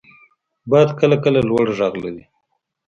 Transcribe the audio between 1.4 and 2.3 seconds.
لوړ ږغ لري.